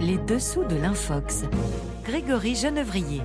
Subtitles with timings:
[0.00, 1.44] Les dessous de l'Infox.
[2.04, 3.20] Grégory Genevrier.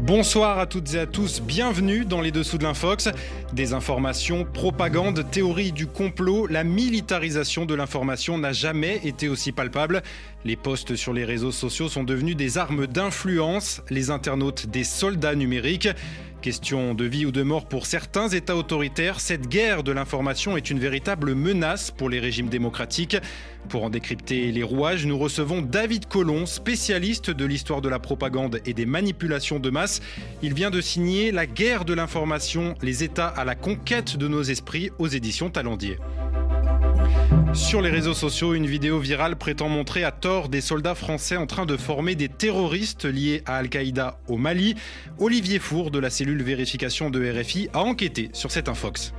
[0.00, 3.08] Bonsoir à toutes et à tous, bienvenue dans les dessous de l'Infox.
[3.52, 10.02] Des informations, propagande, théorie du complot, la militarisation de l'information n'a jamais été aussi palpable.
[10.44, 15.34] Les posts sur les réseaux sociaux sont devenus des armes d'influence, les internautes des soldats
[15.34, 15.88] numériques.
[16.46, 20.70] Question de vie ou de mort pour certains États autoritaires, cette guerre de l'information est
[20.70, 23.16] une véritable menace pour les régimes démocratiques.
[23.68, 28.60] Pour en décrypter les rouages, nous recevons David Colomb, spécialiste de l'histoire de la propagande
[28.64, 30.00] et des manipulations de masse.
[30.40, 34.44] Il vient de signer La guerre de l'information, les États à la conquête de nos
[34.44, 35.98] esprits aux éditions Talendier.
[37.52, 41.46] Sur les réseaux sociaux, une vidéo virale prétend montrer à tort des soldats français en
[41.46, 44.74] train de former des terroristes liés à Al-Qaïda au Mali.
[45.18, 49.12] Olivier Four de la cellule vérification de RFI a enquêté sur cette infox.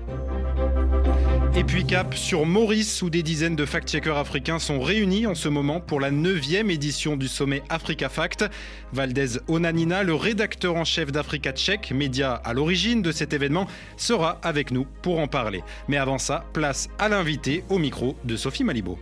[1.58, 5.50] Et puis cap sur Maurice, où des dizaines de fact-checkers africains sont réunis en ce
[5.50, 8.46] moment pour la neuvième édition du sommet Africa Fact.
[8.94, 13.66] Valdez Onanina, le rédacteur en chef d'Africa Check, média à l'origine de cet événement,
[13.98, 15.64] sera avec nous pour en parler.
[15.88, 18.99] Mais avant ça, place à l'invité au micro de Sophie Malibo.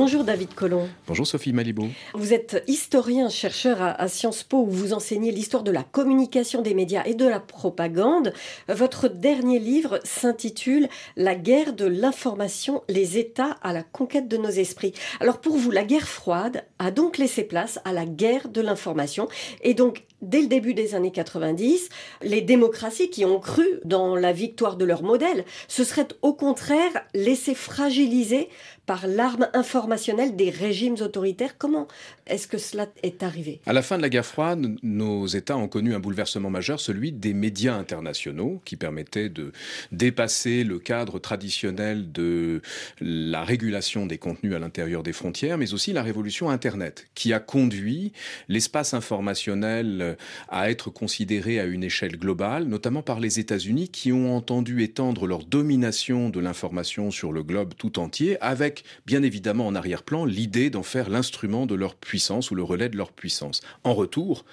[0.00, 0.88] Bonjour David Colomb.
[1.06, 1.86] Bonjour Sophie Malibo.
[2.14, 6.72] Vous êtes historien, chercheur à, Sciences Po où vous enseignez l'histoire de la communication des
[6.72, 8.32] médias et de la propagande.
[8.66, 14.48] Votre dernier livre s'intitule La guerre de l'information, les États à la conquête de nos
[14.48, 14.94] esprits.
[15.20, 19.28] Alors pour vous, la guerre froide a donc laissé place à la guerre de l'information
[19.60, 21.88] et donc dès le début des années 90,
[22.22, 26.92] les démocraties qui ont cru dans la victoire de leur modèle se seraient au contraire
[27.14, 28.48] laissées fragiliser
[28.86, 31.56] par l'arme informationnelle des régimes autoritaires.
[31.58, 31.86] Comment
[32.26, 33.60] est-ce que cela est arrivé?
[33.66, 37.12] À la fin de la guerre froide, nos États ont connu un bouleversement majeur, celui
[37.12, 39.52] des médias internationaux, qui permettaient de
[39.92, 42.62] dépasser le cadre traditionnel de
[43.00, 47.38] la régulation des contenus à l'intérieur des frontières, mais aussi la révolution Internet, qui a
[47.38, 48.12] conduit
[48.48, 50.09] l'espace informationnel
[50.48, 55.26] à être considéré à une échelle globale, notamment par les États-Unis, qui ont entendu étendre
[55.26, 60.70] leur domination de l'information sur le globe tout entier, avec bien évidemment en arrière-plan l'idée
[60.70, 63.60] d'en faire l'instrument de leur puissance ou le relais de leur puissance.
[63.84, 64.44] En retour,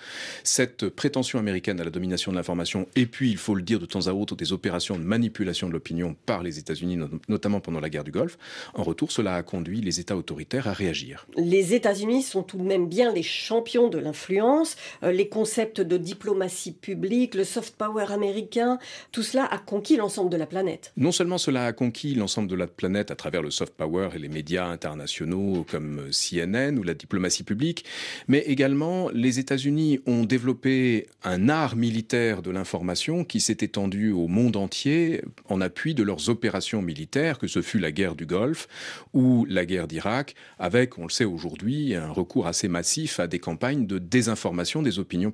[0.43, 3.85] cette prétention américaine à la domination de l'information, et puis il faut le dire de
[3.85, 7.89] temps à autre, des opérations de manipulation de l'opinion par les États-Unis, notamment pendant la
[7.89, 8.37] guerre du Golfe,
[8.73, 11.27] en retour, cela a conduit les États autoritaires à réagir.
[11.35, 15.95] Les États-Unis sont tout de même bien les champions de l'influence, euh, les concepts de
[15.95, 18.79] diplomatie publique, le soft power américain,
[19.13, 20.91] tout cela a conquis l'ensemble de la planète.
[20.97, 24.27] Non seulement cela a conquis l'ensemble de la planète à travers le soft power les
[24.27, 27.85] médias internationaux comme CNN ou la diplomatie publique,
[28.27, 34.27] mais également les États-Unis ont développé un art militaire de l'information qui s'est étendu au
[34.27, 38.67] monde entier en appui de leurs opérations militaires, que ce fut la guerre du Golfe
[39.13, 43.39] ou la guerre d'Irak, avec, on le sait aujourd'hui, un recours assez massif à des
[43.39, 45.31] campagnes de désinformation des opinions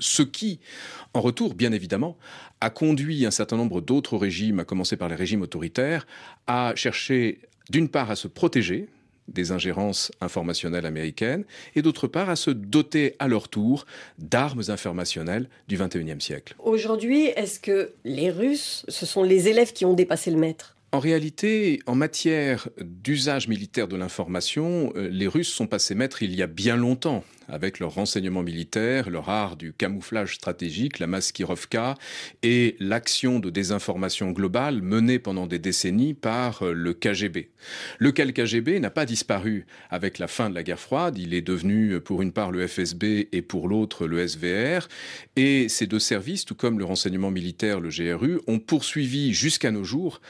[0.00, 0.60] Ce qui,
[1.14, 2.16] en retour, bien évidemment,
[2.60, 6.06] a conduit un certain nombre d'autres régimes, à commencer par les régimes autoritaires,
[6.46, 7.40] à chercher
[7.70, 8.88] d'une part à se protéger
[9.28, 13.86] des ingérences informationnelles américaines et d'autre part à se doter à leur tour
[14.18, 16.54] d'armes informationnelles du XXIe siècle.
[16.58, 20.76] Aujourd'hui, est-ce que les Russes, ce sont les élèves qui ont dépassé le maître?
[20.92, 26.34] En réalité, en matière d'usage militaire de l'information, euh, les Russes sont passés maîtres il
[26.34, 31.96] y a bien longtemps avec leur renseignement militaire, leur art du camouflage stratégique, la maskirovka,
[32.42, 37.50] et l'action de désinformation globale menée pendant des décennies par euh, le KGB.
[37.98, 41.92] Lequel KGB n'a pas disparu avec la fin de la guerre froide, il est devenu
[41.92, 44.88] euh, pour une part le FSB et pour l'autre le SVR,
[45.36, 49.84] et ces deux services, tout comme le renseignement militaire, le GRU, ont poursuivi jusqu'à nos
[49.84, 50.20] jours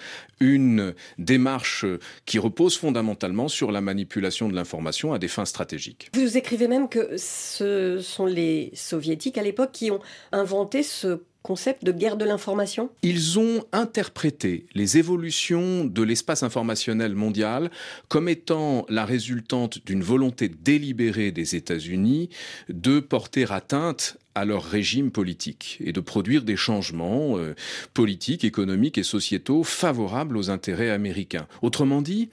[1.18, 1.84] démarche
[2.26, 6.10] qui repose fondamentalement sur la manipulation de l'information à des fins stratégiques.
[6.14, 10.00] Vous écrivez même que ce sont les soviétiques à l'époque qui ont
[10.32, 17.14] inventé ce concept de guerre de l'information Ils ont interprété les évolutions de l'espace informationnel
[17.14, 17.70] mondial
[18.08, 22.28] comme étant la résultante d'une volonté délibérée des États-Unis
[22.68, 27.54] de porter atteinte à leur régime politique et de produire des changements euh,
[27.94, 31.46] politiques, économiques et sociétaux favorables aux intérêts américains.
[31.62, 32.30] Autrement dit,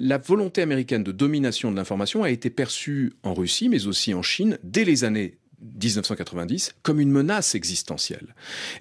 [0.00, 4.22] la volonté américaine de domination de l'information a été perçue en Russie, mais aussi en
[4.22, 8.34] Chine, dès les années 1990 comme une menace existentielle.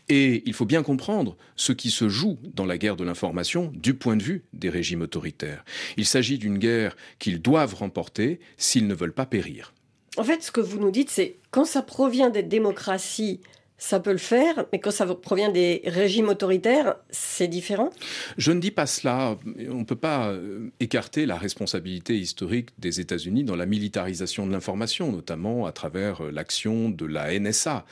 [0.10, 3.94] Et il faut bien comprendre ce qui se joue dans la guerre de l'information du
[3.94, 5.64] point de vue des régimes autoritaires.
[5.98, 9.74] Il s'agit d'une guerre qu'ils doivent remporter s'ils ne veulent pas périr.
[10.18, 13.40] En fait, ce que vous nous dites, c'est quand ça provient des démocraties
[13.80, 17.92] ça peut le faire, mais quand ça provient des régimes autoritaires, c'est différent?
[18.36, 19.38] Je ne dis pas cela.
[19.70, 24.52] On ne peut pas euh, écarter la responsabilité historique des États-Unis dans la militarisation de
[24.52, 27.86] l'information, notamment à travers euh, l'action de la NSA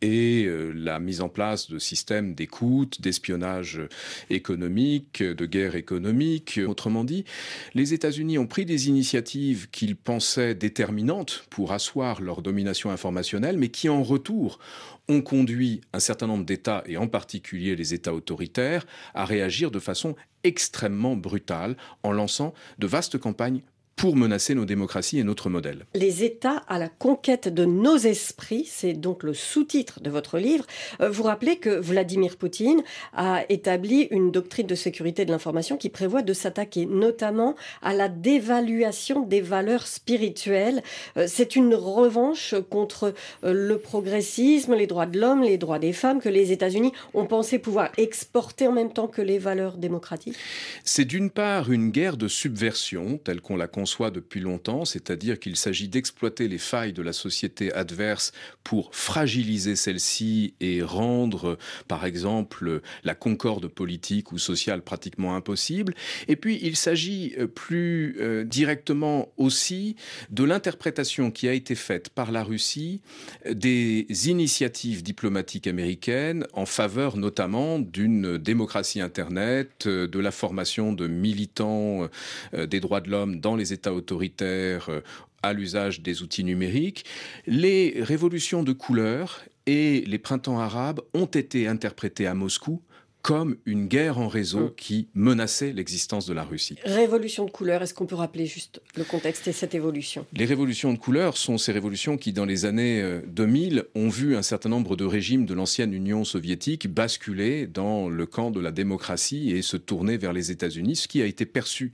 [0.00, 3.82] et euh, la mise en place de systèmes d'écoute, d'espionnage
[4.30, 6.60] économique, de guerre économique.
[6.66, 7.26] Autrement dit,
[7.74, 13.68] les États-Unis ont pris des initiatives qu'ils pensaient déterminantes pour asseoir leur domination informationnelle, mais
[13.68, 14.58] qui en retour
[15.08, 19.78] ont conduit un certain nombre d'États, et en particulier les États autoritaires, à réagir de
[19.78, 23.62] façon extrêmement brutale en lançant de vastes campagnes
[23.96, 25.86] pour menacer nos démocraties et notre modèle.
[25.94, 30.66] Les États à la conquête de nos esprits, c'est donc le sous-titre de votre livre.
[31.00, 32.82] Euh, vous rappelez que Vladimir Poutine
[33.14, 38.10] a établi une doctrine de sécurité de l'information qui prévoit de s'attaquer notamment à la
[38.10, 40.82] dévaluation des valeurs spirituelles.
[41.16, 43.14] Euh, c'est une revanche contre
[43.44, 47.24] euh, le progressisme, les droits de l'homme, les droits des femmes que les États-Unis ont
[47.24, 50.36] pensé pouvoir exporter en même temps que les valeurs démocratiques?
[50.84, 55.56] C'est d'une part une guerre de subversion telle qu'on la soit depuis longtemps, c'est-à-dire qu'il
[55.56, 58.32] s'agit d'exploiter les failles de la société adverse
[58.64, 65.94] pour fragiliser celle-ci et rendre, par exemple, la concorde politique ou sociale pratiquement impossible.
[66.28, 69.96] Et puis, il s'agit euh, plus euh, directement aussi
[70.30, 73.00] de l'interprétation qui a été faite par la Russie
[73.46, 81.06] euh, des initiatives diplomatiques américaines en faveur notamment d'une démocratie Internet, de la formation de
[81.06, 82.08] militants
[82.52, 85.00] des droits de l'homme dans les États autoritaires euh,
[85.42, 87.04] à l'usage des outils numériques,
[87.46, 92.82] les révolutions de couleur et les printemps arabes ont été interprétés à Moscou
[93.26, 94.74] comme une guerre en réseau mm.
[94.76, 96.76] qui menaçait l'existence de la Russie.
[96.84, 100.24] Révolution de couleur, est-ce qu'on peut rappeler juste le contexte et cette évolution?
[100.32, 104.36] Les révolutions de couleur sont ces révolutions qui, dans les années 2000, euh, ont vu
[104.36, 108.70] un certain nombre de régimes de l'ancienne Union soviétique basculer dans le camp de la
[108.70, 111.90] démocratie et se tourner vers les États-Unis, ce qui a été perçu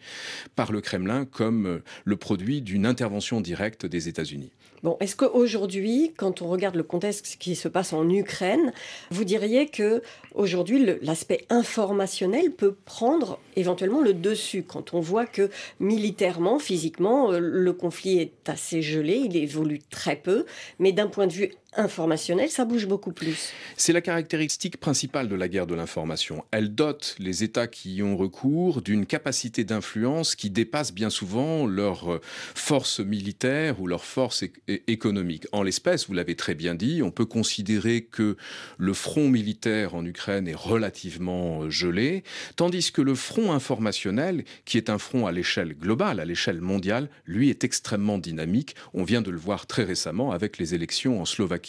[0.55, 4.51] par le Kremlin comme euh, le produit d'une intervention directe des États-Unis.
[4.83, 8.73] Bon, est-ce qu'aujourd'hui, quand on regarde le contexte qui se passe en Ukraine,
[9.13, 10.03] vous diriez que
[10.35, 17.39] aujourd'hui l'aspect informationnel peut prendre éventuellement le dessus quand on voit que militairement, physiquement, euh,
[17.39, 20.47] le conflit est assez gelé, il évolue très peu,
[20.81, 23.53] mais d'un point de vue informationnel, ça bouge beaucoup plus.
[23.77, 26.45] C'est la caractéristique principale de la guerre de l'information.
[26.51, 31.67] Elle dote les États qui y ont recours d'une capacité d'influence qui dépasse bien souvent
[31.67, 35.47] leur euh, force militaire ou leur force économique.
[35.53, 38.37] En l'espèce, vous l'avez très bien dit, on peut considérer que
[38.77, 42.23] le front militaire en Ukraine est relativement euh, gelé,
[42.57, 47.09] tandis que le front informationnel, qui est un front à l'échelle globale, à l'échelle mondiale,
[47.25, 48.77] lui est extrêmement dynamique.
[48.93, 51.62] On vient de le voir très récemment avec les élections en Slovaquie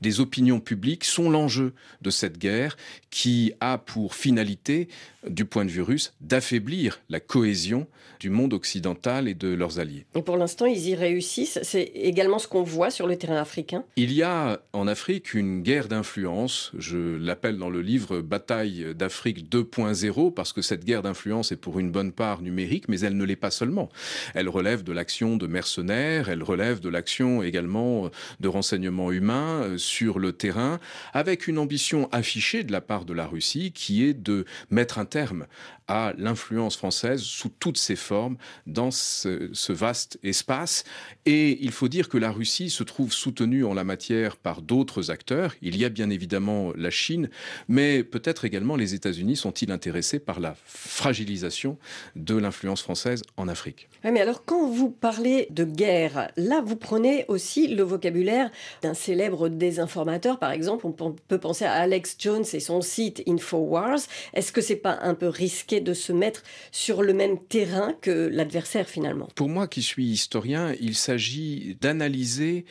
[0.00, 2.76] des opinions publiques sont l'enjeu de cette guerre
[3.10, 4.88] qui a pour finalité,
[5.28, 7.86] du point de vue russe, d'affaiblir la cohésion
[8.20, 10.04] du monde occidental et de leurs alliés.
[10.14, 11.58] Et pour l'instant, ils y réussissent.
[11.62, 13.84] C'est également ce qu'on voit sur le terrain africain.
[13.96, 16.72] Il y a en Afrique une guerre d'influence.
[16.78, 21.78] Je l'appelle dans le livre Bataille d'Afrique 2.0 parce que cette guerre d'influence est pour
[21.78, 23.88] une bonne part numérique, mais elle ne l'est pas seulement.
[24.34, 28.10] Elle relève de l'action de mercenaires, elle relève de l'action également
[28.40, 30.78] de renseignements humains euh, sur le terrain,
[31.12, 35.04] avec une ambition affichée de la part de la Russie qui est de mettre un
[35.04, 35.46] terme
[35.90, 40.84] à l'influence française sous toutes ses formes dans ce, vaste espace.
[41.26, 45.10] Et il faut dire que la Russie se trouve soutenue en la matière par d'autres
[45.10, 45.54] acteurs.
[45.62, 47.28] Il y a bien évidemment la Chine,
[47.66, 51.76] mais peut-être également les États-Unis sont-ils intéressés par la fragilisation
[52.14, 53.88] de l'influence française en Afrique.
[54.04, 58.50] mais alors quand vous parlez de guerre, là vous prenez aussi le vocabulaire
[58.82, 60.86] d'un célèbre désinformateur, par exemple.
[60.86, 64.00] On peut penser à Alex Jones et son site Infowars.
[64.34, 68.28] Est-ce que c'est pas un peu risqué de se mettre sur le même terrain que
[68.32, 69.28] l'adversaire finalement?
[69.34, 72.64] Pour moi qui suis historien, il s'agit d'analyser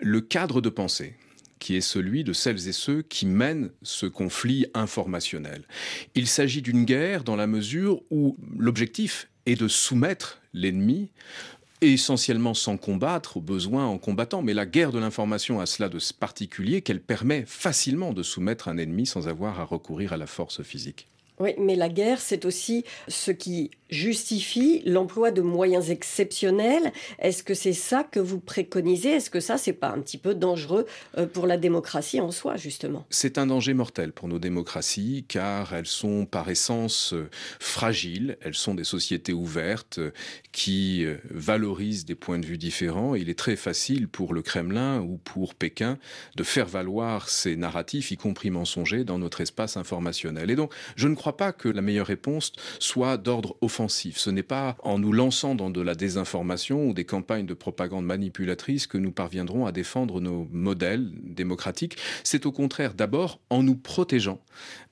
[0.00, 1.14] le cadre de pensée
[1.58, 5.62] qui est celui de celles et ceux qui mènent ce conflit informationnel.
[6.16, 11.12] Il s'agit d'une guerre dans la mesure où l'objectif est de soumettre l'ennemi
[11.90, 14.42] essentiellement sans combattre, au besoin en combattant.
[14.42, 18.78] Mais la guerre de l'information a cela de particulier qu'elle permet facilement de soumettre un
[18.78, 21.08] ennemi sans avoir à recourir à la force physique.
[21.42, 26.92] Oui, mais la guerre, c'est aussi ce qui justifie l'emploi de moyens exceptionnels.
[27.18, 29.10] Est-ce que c'est ça que vous préconisez?
[29.10, 30.86] Est-ce que ça, c'est pas un petit peu dangereux
[31.18, 33.04] euh, pour la démocratie en soi, justement?
[33.10, 38.38] C'est un danger mortel pour nos démocraties, car elles sont par essence euh, fragiles.
[38.40, 40.12] Elles sont des sociétés ouvertes euh,
[40.52, 43.14] qui valorisent des points de vue différents.
[43.14, 45.98] il est très facile pour le Kremlin ou pour Pékin
[46.36, 50.50] de faire valoir ces narratifs, y compris mensongers, dans notre espace informationnel.
[50.50, 54.42] Et donc, je ne crois pas que la meilleure réponse soit d'ordre offensif ce n'est
[54.42, 58.98] pas en nous lançant dans de la désinformation ou des campagnes de propagande manipulatrice que
[58.98, 61.96] nous parviendrons à défendre nos modèles démocratiques.
[62.24, 64.40] C'est au contraire d'abord en nous protégeant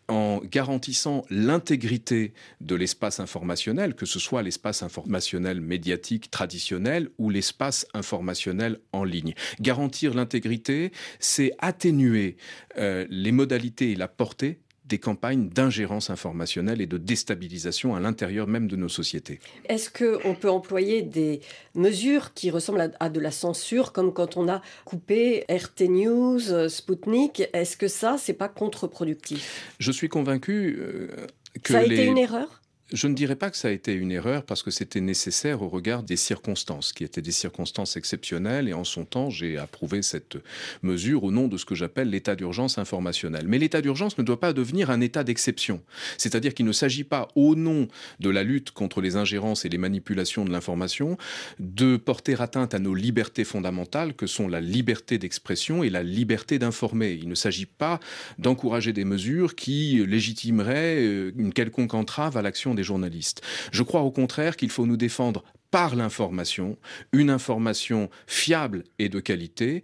[0.09, 7.87] en garantissant l'intégrité de l'espace informationnel, que ce soit l'espace informationnel médiatique traditionnel ou l'espace
[7.94, 9.35] informationnel en ligne.
[9.61, 12.37] Garantir l'intégrité, c'est atténuer
[12.76, 14.59] euh, les modalités et la portée
[14.90, 19.38] des campagnes d'ingérence informationnelle et de déstabilisation à l'intérieur même de nos sociétés.
[19.68, 21.40] Est-ce qu'on peut employer des
[21.75, 26.68] mesures qui ressemblent à, de la censure, comme quand on a coupé RT News, euh,
[26.68, 29.75] Sputnik Est-ce que ça, c'est pas contre-productif?
[29.78, 31.09] Je suis convaincu euh,
[31.62, 32.61] que ça a été une erreur?
[32.92, 35.68] Je ne dirais pas que ça a été une erreur parce que c'était nécessaire au
[35.68, 38.68] regard des circonstances, qui étaient des circonstances exceptionnelles.
[38.68, 40.38] Et en son temps, j'ai approuvé cette
[40.82, 43.44] mesure au nom de ce que j'appelle l'état d'urgence informationnel.
[43.47, 45.82] Mais l'état d'urgence ne doit pas devenir un état d'exception.
[46.18, 49.78] C'est-à-dire qu'il ne s'agit pas, au nom de la lutte contre les ingérences et les
[49.78, 51.16] manipulations de l'information,
[51.59, 56.59] de porter atteinte à nos libertés fondamentales que sont la liberté d'expression et la liberté
[56.59, 57.12] d'informer.
[57.12, 58.00] Il ne s'agit pas
[58.38, 63.42] d'encourager des mesures qui légitimeraient euh, une quelconque entrave à l'action journalistes.
[63.72, 66.76] Je crois au contraire qu'il faut nous défendre par l'information,
[67.12, 69.82] une information fiable et de qualité,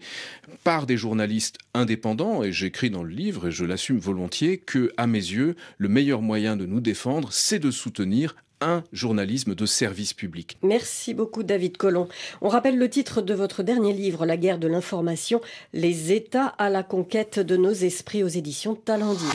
[0.65, 5.07] par des journalistes indépendants, et j'écris dans le livre, et je l'assume volontiers, que, à
[5.07, 10.15] mes yeux, le meilleur moyen de nous défendre, c'est de soutenir un journalisme de service
[10.15, 10.57] public.
[10.63, 12.09] Merci beaucoup David Collomb.
[12.41, 15.41] On rappelle le titre de votre dernier livre, La guerre de l'information,
[15.73, 19.29] Les États à la conquête de nos esprits aux éditions Talendier.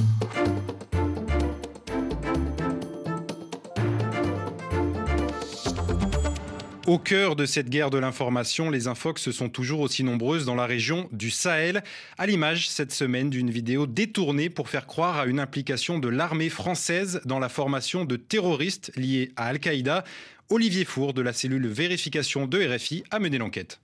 [6.92, 10.66] Au cœur de cette guerre de l'information, les infox sont toujours aussi nombreuses dans la
[10.66, 11.84] région du Sahel,
[12.18, 16.50] à l'image cette semaine d'une vidéo détournée pour faire croire à une implication de l'armée
[16.50, 20.04] française dans la formation de terroristes liés à Al-Qaïda.
[20.50, 23.80] Olivier Four de la cellule vérification de RFI a mené l'enquête.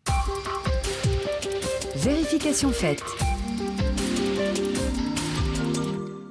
[1.95, 3.05] Vérification faite.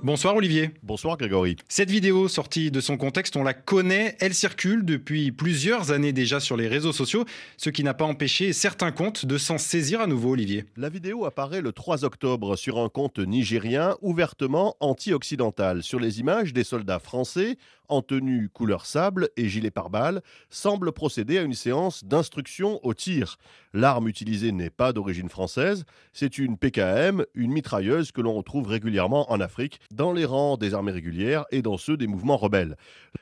[0.06, 0.70] Bonsoir Olivier.
[0.84, 1.56] Bonsoir Grégory.
[1.68, 6.38] Cette vidéo sortie de son contexte, on la connaît, elle circule depuis plusieurs années déjà
[6.38, 7.24] sur les réseaux sociaux,
[7.56, 10.64] ce qui n'a pas empêché certains comptes de s'en saisir à nouveau Olivier.
[10.76, 15.82] La vidéo apparaît le 3 octobre sur un compte nigérien ouvertement anti-occidental.
[15.82, 21.38] Sur les images, des soldats français en tenue couleur sable et gilet pare-balles, semble procéder
[21.38, 23.38] à une séance d'instruction au tir.
[23.72, 29.30] L'arme utilisée n'est pas d'origine française, c'est une PKM, une mitrailleuse que l'on retrouve régulièrement
[29.30, 32.76] en Afrique, dans les rangs des armées régulières et dans ceux des mouvements rebelles.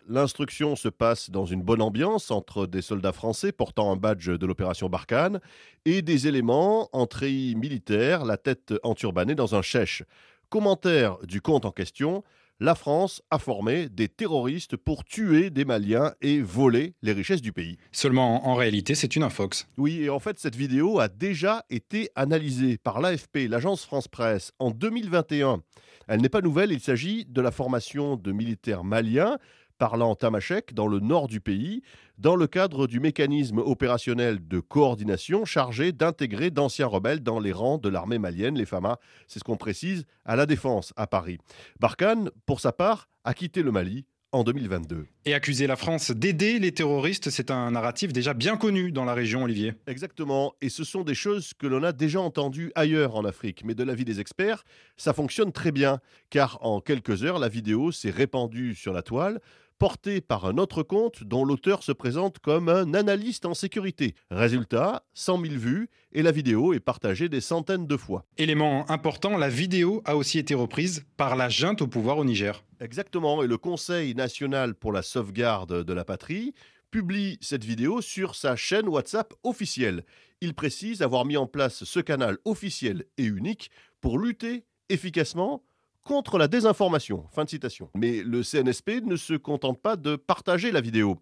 [0.09, 4.47] L'instruction se passe dans une bonne ambiance entre des soldats français portant un badge de
[4.47, 5.41] l'opération Barkhane
[5.85, 10.03] et des éléments en treillis militaire, la tête enturbanée dans un chèche.
[10.49, 12.23] Commentaire du compte en question
[12.61, 17.53] la France a formé des terroristes pour tuer des Maliens et voler les richesses du
[17.53, 17.79] pays.
[17.91, 19.67] Seulement, en réalité, c'est une infox.
[19.77, 24.71] Oui, et en fait, cette vidéo a déjà été analysée par l'AFP, l'agence France-Presse, en
[24.71, 25.63] 2021.
[26.07, 29.39] Elle n'est pas nouvelle, il s'agit de la formation de militaires maliens
[29.79, 31.83] parlant tamashek dans le nord du pays,
[32.19, 37.79] dans le cadre du mécanisme opérationnel de coordination chargé d'intégrer d'anciens rebelles dans les rangs
[37.79, 38.99] de l'armée malienne, les FAMA.
[39.27, 41.39] C'est ce qu'on précise à la Défense à Paris.
[41.81, 45.07] Barkhane, pour sa part, a quitté le Mali en 2022.
[45.27, 49.15] Et accuser la France d'aider les terroristes, c'est un narratif déjà bien connu dans la
[49.15, 49.75] région, Olivier.
[49.87, 53.75] Exactement, et ce sont des choses que l'on a déjà entendues ailleurs en Afrique, mais
[53.75, 54.65] de l'avis des experts,
[54.97, 56.01] ça fonctionne très bien,
[56.31, 59.41] car en quelques heures, la vidéo s'est répandue sur la toile,
[59.79, 64.15] porté par un autre compte dont l'auteur se présente comme un analyste en sécurité.
[64.31, 68.25] Résultat, 100 000 vues et la vidéo est partagée des centaines de fois.
[68.39, 72.65] Élément important, la vidéo a aussi été reprise par la junte au pouvoir au Niger.
[72.81, 76.55] Exactement, et le Conseil national pour la sauvegarde de la patrie
[76.91, 80.05] publie cette vidéo sur sa chaîne WhatsApp officielle.
[80.41, 85.65] Il précise avoir mis en place ce canal officiel et unique pour lutter efficacement
[86.05, 87.27] contre la désinformation.
[87.33, 87.91] Fin de citation.
[87.95, 91.19] Mais le CNSP ne se contente pas de partager la vidéo.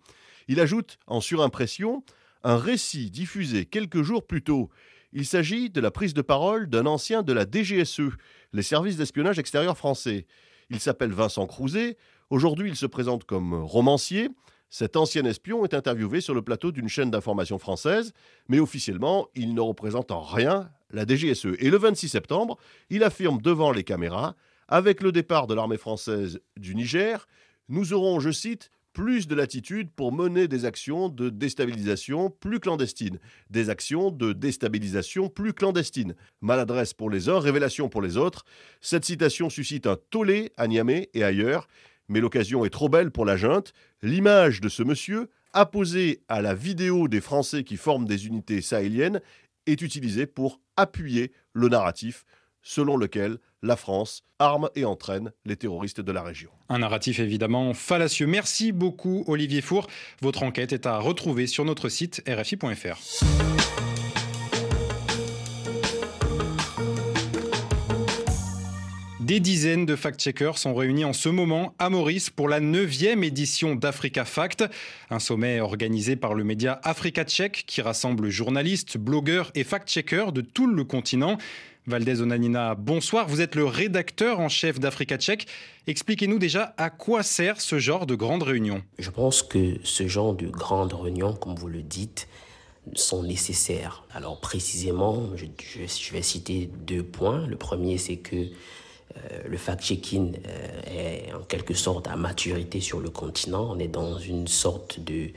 [0.49, 2.05] Il ajoute en surimpression
[2.45, 4.69] un récit diffusé quelques jours plus tôt.
[5.13, 8.11] Il s'agit de la prise de parole d'un ancien de la DGSE,
[8.53, 10.27] les services d'espionnage extérieur français.
[10.71, 11.97] Il s'appelle Vincent Crouzet.
[12.31, 14.31] Aujourd'hui, il se présente comme romancier.
[14.71, 18.15] Cet ancien espion est interviewé sur le plateau d'une chaîne d'information française,
[18.49, 21.49] mais officiellement, il ne représente en rien la DGSE.
[21.59, 22.57] Et le 26 septembre,
[22.89, 24.35] il affirme devant les caméras
[24.75, 27.29] Avec le départ de l'armée française du Niger,
[27.69, 33.19] nous aurons, je cite, plus de latitude pour mener des actions de déstabilisation plus clandestines,
[33.51, 36.15] des actions de déstabilisation plus clandestines.
[36.41, 38.47] Maladresse pour les uns, révélation pour les autres.
[38.81, 41.69] Cette citation suscite un tollé à Niamey et ailleurs,
[42.09, 43.75] mais l'occasion est trop belle pour la junte.
[44.01, 49.21] L'image de ce monsieur, apposée à la vidéo des Français qui forment des unités sahéliennes,
[49.67, 52.25] est utilisée pour appuyer le narratif
[52.63, 56.51] selon lequel la France arme et entraîne les terroristes de la région.
[56.69, 58.27] Un narratif évidemment fallacieux.
[58.27, 59.87] Merci beaucoup Olivier Four.
[60.21, 62.99] Votre enquête est à retrouver sur notre site rfi.fr.
[69.33, 73.77] Des dizaines de fact-checkers sont réunis en ce moment à Maurice pour la neuvième édition
[73.77, 74.65] d'Africa Fact,
[75.11, 80.41] un sommet organisé par le média Africa Check qui rassemble journalistes, blogueurs et fact-checkers de
[80.41, 81.39] tout le continent.
[81.89, 83.27] Valdez Onanina, bonsoir.
[83.27, 85.49] Vous êtes le rédacteur en chef d'Africa Check.
[85.89, 88.83] Expliquez-nous déjà à quoi sert ce genre de grande réunion.
[89.01, 92.29] Je pense que ce genre de grandes réunions, comme vous le dites,
[92.95, 94.05] sont nécessaires.
[94.15, 97.49] Alors précisément, je, je vais citer deux points.
[97.49, 98.47] Le premier, c'est que
[99.47, 103.69] le fact-checking euh, est en quelque sorte à maturité sur le continent.
[103.71, 105.31] On est dans une sorte de,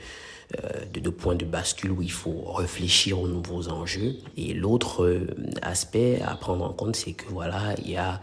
[0.56, 4.16] euh, de point de bascule où il faut réfléchir aux nouveaux enjeux.
[4.36, 5.26] Et l'autre
[5.62, 8.20] aspect à prendre en compte, c'est que voilà, il y a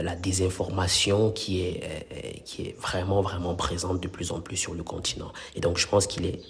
[0.00, 4.82] la désinformation qui est, qui est vraiment, vraiment présente de plus en plus sur le
[4.82, 5.32] continent.
[5.54, 6.40] Et donc, je pense qu'il est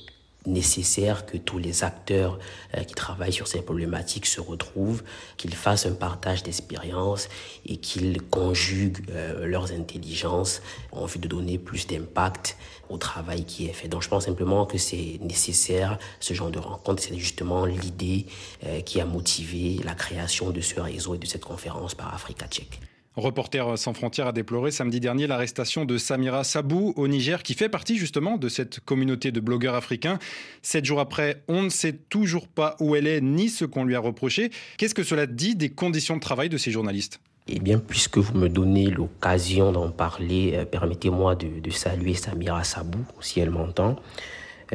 [0.47, 2.39] nécessaire que tous les acteurs
[2.77, 5.03] euh, qui travaillent sur ces problématiques se retrouvent,
[5.37, 7.29] qu'ils fassent un partage d'expériences
[7.67, 10.63] et qu'ils conjuguent euh, leurs intelligences
[10.93, 12.57] en vue de donner plus d'impact
[12.89, 13.89] au travail qui est fait.
[13.89, 17.03] Donc je pense simplement que c'est nécessaire ce genre de rencontre.
[17.03, 18.27] C'est justement l'idée
[18.65, 22.47] euh, qui a motivé la création de ce réseau et de cette conférence par Africa
[22.47, 22.81] Tchèque.
[23.17, 27.71] Reporter sans frontières a déploré samedi dernier l'arrestation de Samira Sabou au Niger, qui fait
[27.71, 30.19] partie justement de cette communauté de blogueurs africains.
[30.61, 33.95] Sept jours après, on ne sait toujours pas où elle est ni ce qu'on lui
[33.95, 34.51] a reproché.
[34.77, 37.21] Qu'est-ce que cela dit des conditions de travail de ces journalistes?
[37.49, 43.05] Eh bien, puisque vous me donnez l'occasion d'en parler, euh, permettez-moi de, saluer Samira Sabou,
[43.21, 43.97] si elle m'entend.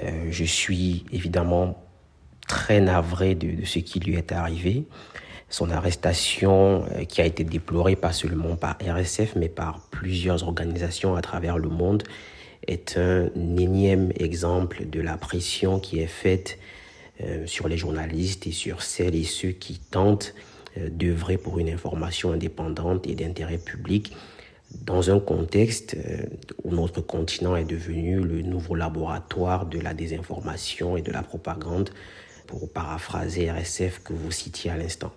[0.01, 1.83] Euh, je suis évidemment
[2.47, 4.85] très navré de, ce qui lui est arrivé.
[5.51, 11.15] Son arrestation, euh, qui a été déplorée pas seulement par RSF, mais par plusieurs organisations
[11.15, 12.03] à travers le monde,
[12.67, 16.57] est un énième exemple de la pression qui est faite
[17.21, 20.33] euh, sur les journalistes et sur celles et ceux qui tentent
[20.77, 24.15] euh, d'œuvrer pour une information indépendante et d'intérêt public
[24.85, 25.97] dans un contexte
[26.63, 31.89] où notre continent est devenu le nouveau laboratoire de la désinformation et de la propagande
[32.51, 35.13] pour paraphraser RSF que vous citiez à l'instant.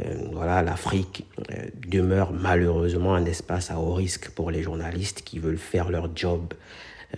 [0.00, 5.38] Euh, voilà, l'Afrique euh, demeure malheureusement un espace à haut risque pour les journalistes qui
[5.38, 6.54] veulent faire leur job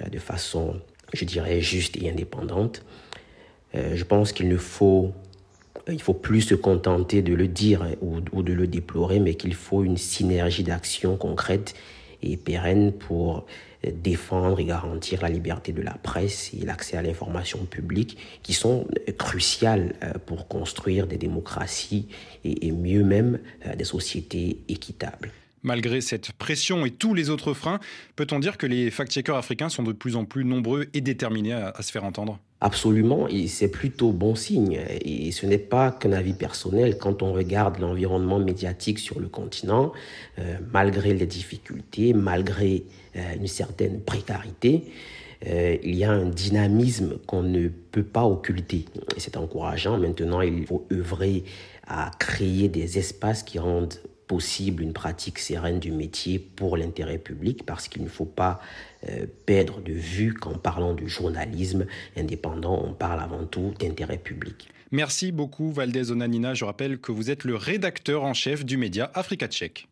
[0.03, 0.77] euh, de façon,
[1.15, 2.85] je dirais, juste et indépendante.
[3.73, 5.13] je pense qu'il ne faut,
[5.89, 9.55] il faut plus se contenter de le dire ou, ou de le déplorer, mais qu'il
[9.55, 11.75] faut une synergie d'action concrète
[12.23, 13.47] et pérenne pour
[13.85, 18.87] défendre et garantir la liberté de la presse et l'accès à l'information publique qui sont
[19.19, 22.09] cruciales euh, pour construire des démocraties
[22.45, 25.31] et mieux même euh, des sociétés équitables.
[25.63, 27.81] Malgré cette pression et tous les autres freins,
[28.17, 31.75] peut-on dire que les fact-checkers africains sont de plus en plus nombreux et déterminés à,
[31.81, 32.39] se faire entendre?
[32.61, 34.81] Absolument, et c'est plutôt bon signe.
[35.05, 36.99] Et ce n'est pas qu'un avis personnel.
[36.99, 39.93] Quand on regarde l'environnement médiatique sur le continent,
[40.39, 42.85] euh, malgré les difficultés, malgré
[43.17, 44.85] euh, une certaine précarité,
[45.47, 48.87] euh, il y a un dynamisme qu'on ne peut pas occulter.
[49.17, 49.99] Et c'est encourageant.
[49.99, 51.45] Maintenant, il faut œuvrer
[51.87, 53.95] à créer des espaces qui rendent
[54.29, 58.61] possible une pratique sereine du métier pour l'intérêt public parce qu'il ne faut pas
[59.09, 61.87] euh, perdre de vue qu'en parlant du journalisme
[62.17, 64.69] indépendant, on parle avant tout d'intérêt public.
[64.93, 66.55] Merci beaucoup Valdez Onanina.
[66.55, 69.89] Je rappelle que vous êtes le rédacteur en chef du média Africa Tchèque.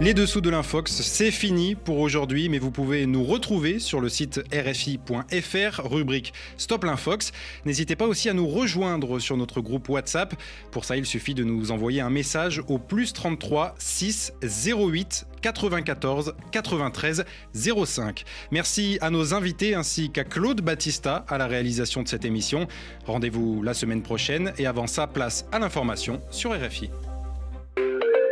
[0.00, 4.08] Les dessous de l'Infox, c'est fini pour aujourd'hui, mais vous pouvez nous retrouver sur le
[4.08, 7.32] site rfi.fr, rubrique Stop l'Infox.
[7.64, 10.34] N'hésitez pas aussi à nous rejoindre sur notre groupe WhatsApp.
[10.70, 16.34] Pour ça, il suffit de nous envoyer un message au plus 33 6 08 94
[16.52, 17.24] 93
[17.84, 18.24] 05.
[18.52, 22.68] Merci à nos invités ainsi qu'à Claude Battista à la réalisation de cette émission.
[23.04, 26.88] Rendez-vous la semaine prochaine et avant ça, place à l'information sur RFI.